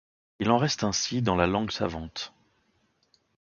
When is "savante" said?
1.69-2.33